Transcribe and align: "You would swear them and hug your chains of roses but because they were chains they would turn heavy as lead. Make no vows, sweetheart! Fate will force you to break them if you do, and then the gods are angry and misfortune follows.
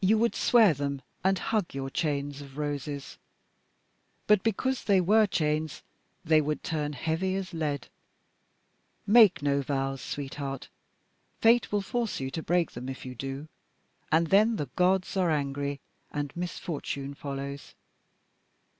"You 0.00 0.18
would 0.18 0.36
swear 0.36 0.72
them 0.72 1.02
and 1.24 1.36
hug 1.36 1.74
your 1.74 1.90
chains 1.90 2.40
of 2.40 2.56
roses 2.58 3.18
but 4.28 4.44
because 4.44 4.84
they 4.84 5.00
were 5.00 5.26
chains 5.26 5.82
they 6.24 6.40
would 6.40 6.62
turn 6.62 6.92
heavy 6.92 7.34
as 7.34 7.52
lead. 7.52 7.88
Make 9.04 9.42
no 9.42 9.60
vows, 9.60 10.00
sweetheart! 10.00 10.68
Fate 11.40 11.72
will 11.72 11.82
force 11.82 12.20
you 12.20 12.30
to 12.30 12.40
break 12.44 12.70
them 12.70 12.88
if 12.88 13.04
you 13.04 13.16
do, 13.16 13.48
and 14.12 14.28
then 14.28 14.58
the 14.58 14.70
gods 14.76 15.16
are 15.16 15.32
angry 15.32 15.80
and 16.12 16.32
misfortune 16.36 17.14
follows. 17.14 17.74